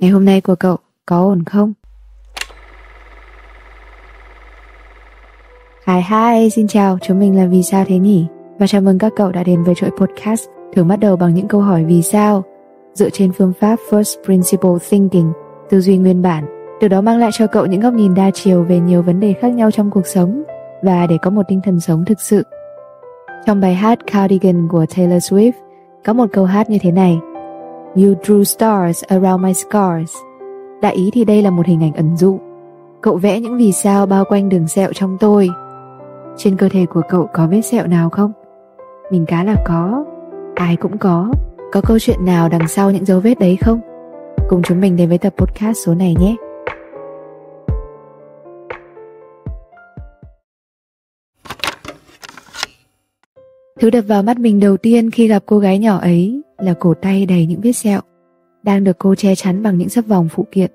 [0.00, 0.76] Ngày hôm nay của cậu
[1.06, 1.72] có ổn không?
[5.86, 8.26] Hi hi, xin chào, chúng mình là Vì sao thế nhỉ?
[8.58, 11.48] Và chào mừng các cậu đã đến với chuỗi podcast thường bắt đầu bằng những
[11.48, 12.44] câu hỏi vì sao
[12.94, 15.32] dựa trên phương pháp First Principle Thinking,
[15.70, 16.46] tư duy nguyên bản,
[16.80, 19.32] từ đó mang lại cho cậu những góc nhìn đa chiều về nhiều vấn đề
[19.32, 20.42] khác nhau trong cuộc sống
[20.82, 22.42] và để có một tinh thần sống thực sự.
[23.46, 25.52] Trong bài hát Cardigan của Taylor Swift
[26.04, 27.18] có một câu hát như thế này
[27.96, 30.16] You drew stars around my scars.
[30.82, 32.38] Đại ý thì đây là một hình ảnh ẩn dụ.
[33.00, 35.50] Cậu vẽ những vì sao bao quanh đường sẹo trong tôi.
[36.36, 38.32] Trên cơ thể của cậu có vết sẹo nào không?
[39.10, 40.04] Mình cá là có.
[40.54, 41.32] Ai cũng có.
[41.72, 43.80] Có câu chuyện nào đằng sau những dấu vết đấy không?
[44.48, 46.36] Cùng chúng mình đến với tập podcast số này nhé.
[53.80, 56.94] Thứ đập vào mắt mình đầu tiên khi gặp cô gái nhỏ ấy là cổ
[56.94, 58.00] tay đầy những vết sẹo,
[58.62, 60.70] đang được cô che chắn bằng những sấp vòng phụ kiện.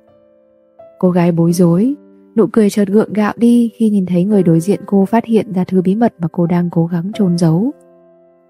[1.00, 1.96] Cô gái bối rối,
[2.38, 5.54] nụ cười chợt gượng gạo đi khi nhìn thấy người đối diện cô phát hiện
[5.54, 7.72] ra thứ bí mật mà cô đang cố gắng trốn giấu.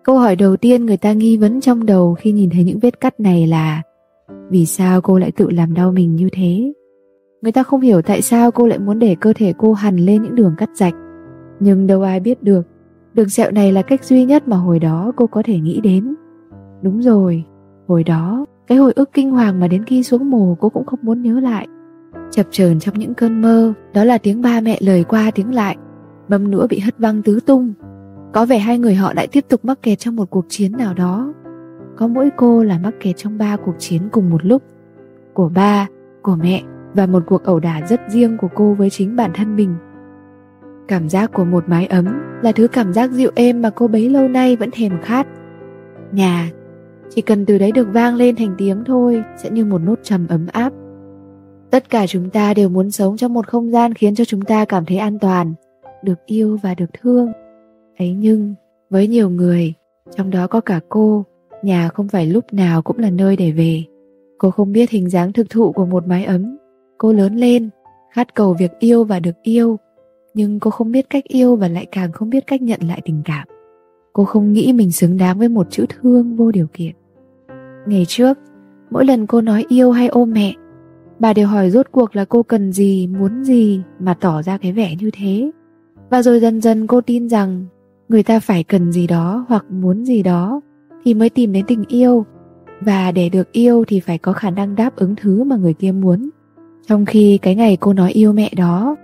[0.04, 3.00] Câu hỏi đầu tiên người ta nghi vấn trong đầu khi nhìn thấy những vết
[3.00, 3.82] cắt này là
[4.50, 6.74] Vì sao cô lại tự làm đau mình như thế?
[7.42, 10.24] Người ta không hiểu tại sao cô lại muốn để cơ thể cô hằn lên
[10.24, 10.96] những đường cắt rạch
[11.60, 12.62] Nhưng đâu ai biết được
[13.16, 16.16] Đường sẹo này là cách duy nhất mà hồi đó cô có thể nghĩ đến.
[16.82, 17.44] Đúng rồi,
[17.88, 21.00] hồi đó Cái hồi ức kinh hoàng mà đến khi xuống mồ cô cũng không
[21.02, 21.68] muốn nhớ lại.
[22.32, 25.78] Chập chờn trong những cơn mơ Đó là tiếng ba mẹ lời qua tiếng lại.
[26.28, 27.74] Mâm nữa bị hất văng tứ tung.
[28.34, 30.94] Có vẻ hai người họ lại tiếp tục mắc kẹt trong một cuộc chiến nào
[30.94, 31.34] đó.
[31.98, 34.64] Có mỗi cô là mắc kẹt trong ba cuộc chiến cùng một lúc.
[35.34, 35.88] Của ba,
[36.22, 39.56] của mẹ Và một cuộc ẩu đả rất riêng của cô với chính bản thân
[39.56, 39.76] mình.
[40.88, 42.06] Cảm giác của một mái ấm
[42.42, 45.28] là thứ cảm giác dịu êm mà cô bấy lâu nay vẫn thèm khát.
[46.12, 46.52] Nhà,
[47.10, 50.28] chỉ cần từ đấy được vang lên thành tiếng thôi sẽ như một nốt trầm
[50.28, 50.74] ấm áp.
[51.72, 54.66] Tất cả chúng ta đều muốn sống trong một không gian khiến cho chúng ta
[54.66, 55.54] cảm thấy an toàn,
[56.04, 57.32] được yêu và được thương.
[57.98, 58.54] Ấy nhưng,
[58.90, 59.74] với nhiều người,
[60.16, 61.26] trong đó có cả cô,
[61.64, 63.84] nhà không phải lúc nào cũng là nơi để về.
[64.38, 66.58] Cô không biết hình dáng thực thụ của một mái ấm.
[66.98, 67.70] Cô lớn lên,
[68.14, 69.78] khát cầu việc yêu và được yêu
[70.36, 73.22] nhưng cô không biết cách yêu và lại càng không biết cách nhận lại tình
[73.26, 73.48] cảm.
[74.14, 76.96] Cô không nghĩ mình xứng đáng với một chữ thương vô điều kiện.
[77.88, 78.38] Ngày trước,
[78.92, 80.54] mỗi lần cô nói yêu hay ôm mẹ,
[81.20, 84.72] bà đều hỏi rốt cuộc là cô cần gì, muốn gì mà tỏ ra cái
[84.72, 85.52] vẻ như thế.
[86.10, 87.66] Và rồi dần dần cô tin rằng
[88.10, 90.62] người ta phải cần gì đó hoặc muốn gì đó
[91.04, 92.26] thì mới tìm đến tình yêu.
[92.82, 95.92] Và để được yêu thì phải có khả năng đáp ứng thứ mà người kia
[95.92, 96.30] muốn.
[96.88, 98.96] Trong khi cái ngày cô nói yêu mẹ đó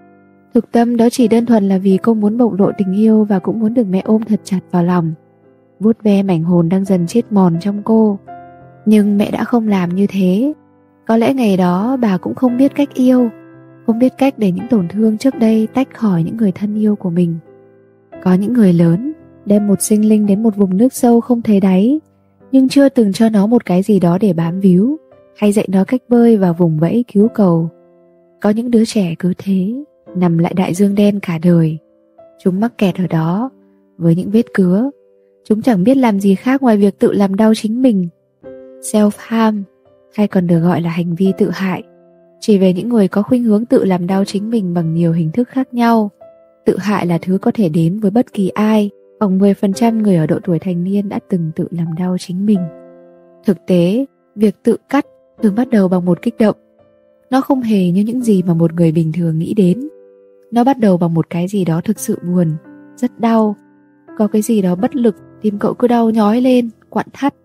[0.53, 3.39] Thực tâm đó chỉ đơn thuần là vì cô muốn bộc lộ tình yêu và
[3.39, 5.13] cũng muốn được mẹ ôm thật chặt vào lòng.
[5.79, 8.19] vuốt ve mảnh hồn đang dần chết mòn trong cô.
[8.85, 10.53] Nhưng mẹ đã không làm như thế.
[11.07, 13.29] Có lẽ ngày đó bà cũng không biết cách yêu,
[13.87, 16.95] không biết cách để những tổn thương trước đây tách khỏi những người thân yêu
[16.95, 17.37] của mình.
[18.23, 19.13] Có những người lớn
[19.45, 21.99] đem một sinh linh đến một vùng nước sâu không thấy đáy,
[22.51, 24.97] nhưng chưa từng cho nó một cái gì đó để bám víu,
[25.37, 27.69] hay dạy nó cách bơi vào vùng vẫy cứu cầu.
[28.41, 29.83] Có những đứa trẻ cứ thế
[30.15, 31.77] nằm lại đại dương đen cả đời.
[32.43, 33.49] Chúng mắc kẹt ở đó,
[33.97, 34.89] với những vết cứa.
[35.45, 38.07] Chúng chẳng biết làm gì khác ngoài việc tự làm đau chính mình.
[38.81, 39.63] Self-harm,
[40.15, 41.83] hay còn được gọi là hành vi tự hại,
[42.39, 45.31] chỉ về những người có khuynh hướng tự làm đau chính mình bằng nhiều hình
[45.31, 46.11] thức khác nhau.
[46.65, 48.89] Tự hại là thứ có thể đến với bất kỳ ai,
[49.19, 52.59] khoảng 10% người ở độ tuổi thành niên đã từng tự làm đau chính mình.
[53.45, 54.05] Thực tế,
[54.35, 55.05] việc tự cắt
[55.43, 56.55] thường bắt đầu bằng một kích động.
[57.29, 59.89] Nó không hề như những gì mà một người bình thường nghĩ đến.
[60.51, 62.51] Nó bắt đầu bằng một cái gì đó thực sự buồn,
[62.95, 63.55] rất đau.
[64.17, 67.35] Có cái gì đó bất lực, tim cậu cứ đau nhói lên, quặn thắt.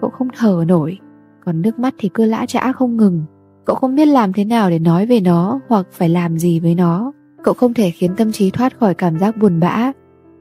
[0.00, 0.98] Cậu không thở nổi,
[1.44, 3.24] còn nước mắt thì cứ lã chã không ngừng.
[3.64, 6.74] Cậu không biết làm thế nào để nói về nó hoặc phải làm gì với
[6.74, 7.12] nó.
[7.42, 9.92] Cậu không thể khiến tâm trí thoát khỏi cảm giác buồn bã.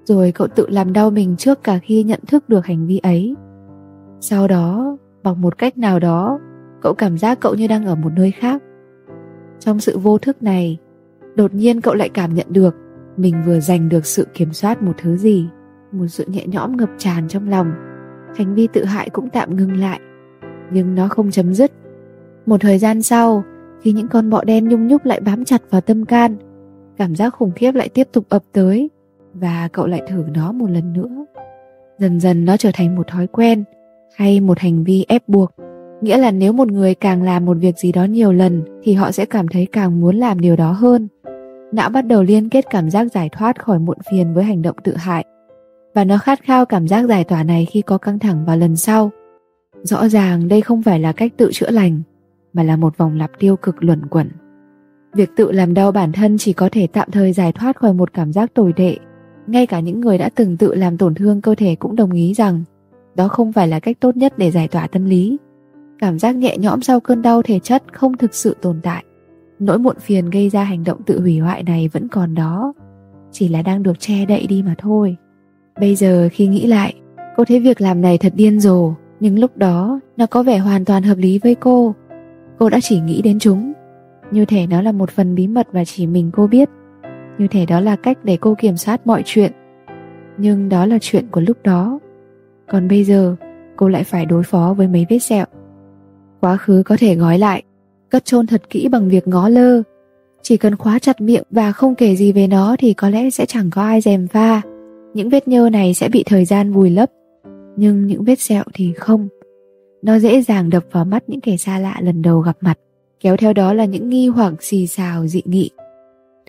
[0.04, 3.36] Rồi cậu tự làm đau mình trước cả khi nhận thức được hành vi ấy.
[4.20, 6.40] Sau đó, bằng một cách nào đó,
[6.82, 8.64] cậu cảm giác cậu như đang ở một nơi khác.
[9.60, 10.78] Trong sự vô thức này,
[11.36, 12.76] đột nhiên cậu lại cảm nhận được,
[13.18, 15.48] mình vừa giành được sự kiểm soát một thứ gì,
[15.92, 17.72] một sự nhẹ nhõm ngập tràn trong lòng.
[18.36, 20.00] Hành vi tự hại cũng tạm ngừng lại,
[20.72, 21.72] nhưng nó không chấm dứt.
[22.46, 23.44] Một thời gian sau,
[23.82, 26.36] khi những con bọ đen nhung nhúc lại bám chặt vào tâm can,
[26.98, 28.90] cảm giác khủng khiếp lại tiếp tục ập tới,
[29.34, 31.26] và cậu lại thử nó một lần nữa.
[31.98, 33.64] Dần dần nó trở thành một thói quen,
[34.16, 35.52] hay một hành vi ép buộc.
[36.02, 39.12] Nghĩa là nếu một người càng làm một việc gì đó nhiều lần, thì họ
[39.12, 41.08] sẽ cảm thấy càng muốn làm điều đó hơn
[41.72, 44.76] não bắt đầu liên kết cảm giác giải thoát khỏi muộn phiền với hành động
[44.84, 45.26] tự hại
[45.96, 48.76] và nó khát khao cảm giác giải tỏa này khi có căng thẳng vào lần
[48.76, 49.12] sau
[49.84, 52.02] rõ ràng đây không phải là cách tự chữa lành,
[52.54, 54.30] mà là một vòng lặp tiêu cực luẩn quẩn.
[55.14, 58.14] Việc tự làm đau bản thân chỉ có thể tạm thời giải thoát khỏi một
[58.14, 58.98] cảm giác tồi tệ.
[59.48, 62.34] Ngay cả những người đã từng tự làm tổn thương cơ thể cũng đồng ý
[62.34, 62.64] rằng,
[63.16, 65.38] đó không phải là cách tốt nhất để giải tỏa tâm lý.
[66.00, 69.04] Cảm giác nhẹ nhõm sau cơn đau thể chất không thực sự tồn tại.
[69.62, 72.74] Nỗi muộn phiền gây ra hành động tự hủy hoại này vẫn còn đó,
[73.32, 75.18] chỉ là đang được che đậy đi mà thôi.
[75.80, 76.94] Bây giờ khi nghĩ lại,
[77.38, 80.86] cô thấy việc làm này thật điên rồ, nhưng lúc đó nó có vẻ hoàn
[80.86, 81.96] toàn hợp lý với cô.
[82.60, 83.74] Cô đã chỉ nghĩ đến chúng,
[84.32, 86.70] như thể nó là một phần bí mật và chỉ mình cô biết,
[87.38, 89.52] như thể đó là cách để cô kiểm soát mọi chuyện.
[90.38, 92.00] Nhưng đó là chuyện của lúc đó.
[92.70, 93.36] Còn bây giờ,
[93.76, 95.46] cô lại phải đối phó với mấy vết sẹo.
[96.40, 97.64] Quá khứ có thể gói lại,
[98.12, 99.82] cất chôn thật kỹ bằng việc ngó lơ.
[100.42, 103.46] Chỉ cần khóa chặt miệng và không kể gì về nó thì có lẽ sẽ
[103.46, 104.62] chẳng có ai dèm pha.
[105.14, 107.10] Những vết nhơ này sẽ bị thời gian vùi lấp,
[107.76, 109.28] nhưng những vết sẹo thì không.
[110.02, 112.80] Nó dễ dàng đập vào mắt những kẻ xa lạ lần đầu gặp mặt,
[113.20, 115.70] kéo theo đó là những nghi hoặc xì xào dị nghị.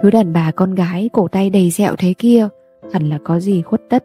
[0.02, 2.48] Thứ đàn bà con gái cổ tay đầy sẹo thế kia,
[2.92, 4.04] hẳn là có gì khuất tất.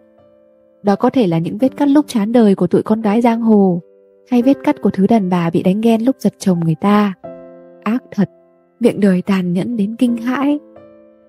[0.83, 3.41] Đó có thể là những vết cắt lúc chán đời của tụi con gái giang
[3.41, 3.81] hồ,
[4.29, 7.13] hay vết cắt của thứ đàn bà bị đánh ghen lúc giật chồng người ta.
[7.87, 8.29] Ác thật,
[8.79, 10.59] miệng đời tàn nhẫn đến kinh hãi.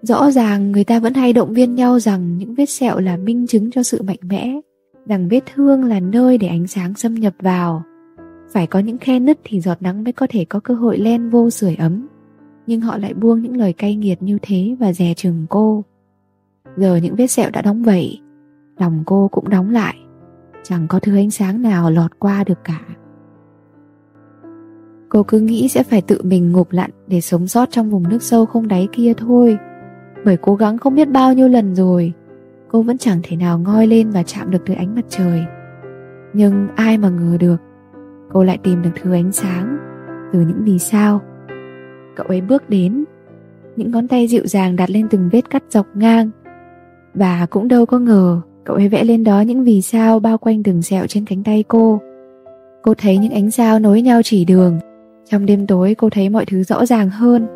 [0.02, 3.46] Rõ ràng người ta vẫn hay động viên nhau rằng những vết sẹo là minh
[3.46, 4.60] chứng cho sự mạnh mẽ,
[5.06, 7.82] rằng vết thương là nơi để ánh sáng xâm nhập vào.
[8.52, 11.30] Phải có những khe nứt thì giọt nắng mới có thể có cơ hội len
[11.30, 12.08] vô sưởi ấm.
[12.66, 15.84] Nhưng họ lại buông những lời cay nghiệt như thế và dè chừng cô.
[16.76, 18.20] Giờ những vết sẹo đã đóng vẩy,
[18.78, 19.96] lòng cô cũng đóng lại.
[20.62, 22.80] Chẳng có thứ ánh sáng nào lọt qua được cả.
[25.08, 28.22] Cô cứ nghĩ sẽ phải tự mình ngụp lặn để sống sót trong vùng nước
[28.22, 29.58] sâu không đáy kia thôi.
[30.24, 32.12] Bởi cố gắng không biết bao nhiêu lần rồi,
[32.68, 35.44] cô vẫn chẳng thể nào ngoi lên và chạm được tới ánh mặt trời.
[36.32, 37.56] Nhưng ai mà ngờ được,
[38.32, 39.78] cô lại tìm được thứ ánh sáng,
[40.32, 41.20] từ những vì sao.
[42.16, 43.04] Cậu ấy bước đến,
[43.76, 46.30] những ngón tay dịu dàng đặt lên từng vết cắt dọc ngang.
[47.14, 50.62] Và cũng đâu có ngờ, cậu ấy vẽ lên đó những vì sao bao quanh
[50.62, 52.00] từng sẹo trên cánh tay cô.
[52.82, 54.78] Cô thấy những ánh sao nối nhau chỉ đường
[55.30, 57.46] trong đêm tối cô thấy mọi thứ rõ ràng hơn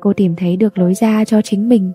[0.00, 1.92] cô tìm thấy được lối ra cho chính mình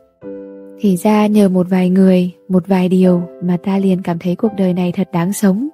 [0.79, 4.51] thì ra nhờ một vài người, một vài điều mà ta liền cảm thấy cuộc
[4.57, 5.67] đời này thật đáng sống.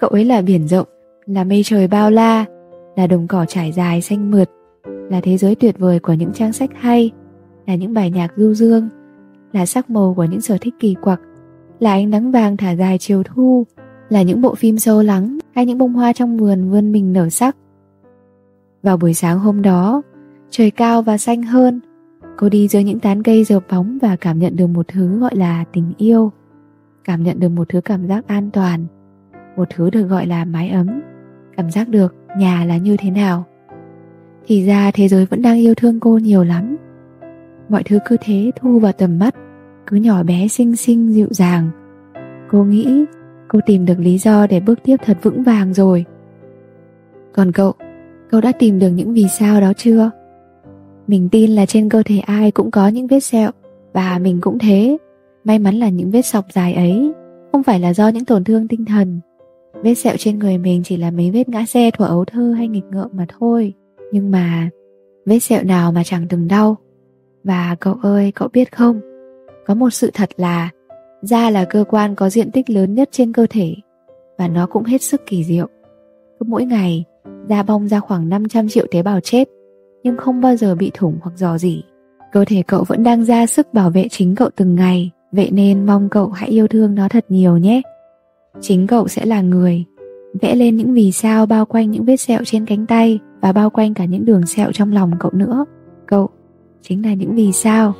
[0.00, 0.86] Cậu ấy là biển rộng,
[1.26, 2.44] là mây trời bao la,
[2.96, 4.50] là đồng cỏ trải dài xanh mượt,
[4.84, 7.10] là thế giới tuyệt vời của những trang sách hay,
[7.66, 8.88] là những bài nhạc du dương,
[9.52, 11.20] là sắc màu của những sở thích kỳ quặc,
[11.80, 13.66] là ánh nắng vàng thả dài chiều thu,
[14.08, 17.28] là những bộ phim sâu lắng hay những bông hoa trong vườn vươn mình nở
[17.28, 17.56] sắc.
[18.82, 20.02] Vào buổi sáng hôm đó,
[20.50, 21.80] trời cao và xanh hơn,
[22.40, 25.36] Cô đi dưới những tán cây dợp bóng và cảm nhận được một thứ gọi
[25.36, 26.32] là tình yêu.
[27.04, 28.86] Cảm nhận được một thứ cảm giác an toàn.
[29.56, 31.00] Một thứ được gọi là mái ấm.
[31.56, 33.44] Cảm giác được nhà là như thế nào.
[34.46, 36.76] Thì ra thế giới vẫn đang yêu thương cô nhiều lắm.
[37.68, 39.34] Mọi thứ cứ thế thu vào tầm mắt
[39.86, 41.70] Cứ nhỏ bé xinh xinh dịu dàng.
[42.50, 43.04] Cô nghĩ
[43.48, 46.04] cô tìm được lý do để bước tiếp thật vững vàng rồi.
[47.32, 47.74] Còn cậu,
[48.30, 50.10] cậu đã tìm được những vì sao đó chưa?
[51.06, 53.50] Mình tin là trên cơ thể ai cũng có những vết sẹo,
[53.92, 54.98] Và mình cũng thế.
[55.44, 57.12] May mắn là những vết sọc dài ấy
[57.52, 59.20] Không phải là do những tổn thương tinh thần.
[59.82, 62.68] Vết sẹo trên người mình chỉ là mấy vết ngã xe thuở ấu thơ hay
[62.68, 63.74] nghịch ngợm mà thôi.
[64.12, 64.70] Nhưng mà
[65.26, 66.76] Vết sẹo nào mà chẳng từng đau?
[67.44, 69.00] Và cậu ơi, cậu biết không?
[69.66, 70.70] Có một sự thật là
[71.22, 73.74] Da là cơ quan có diện tích lớn nhất trên cơ thể,
[74.38, 75.66] Và nó cũng hết sức kỳ diệu.
[76.40, 77.04] Cứ mỗi ngày
[77.50, 79.48] Da bong ra khoảng 500 triệu tế bào chết
[80.02, 81.82] nhưng không bao giờ bị thủng hoặc dò dỉ.
[82.32, 85.86] Cơ thể cậu vẫn đang ra sức bảo vệ chính cậu từng ngày, vậy nên
[85.86, 87.82] mong cậu hãy yêu thương nó thật nhiều nhé.
[88.60, 89.84] Chính cậu sẽ là người
[90.40, 93.70] vẽ lên những vì sao bao quanh những vết sẹo trên cánh tay và bao
[93.70, 95.64] quanh cả những đường sẹo trong lòng cậu nữa.
[96.06, 96.28] Cậu
[96.82, 97.94] chính là những vì sao.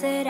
[0.00, 0.29] said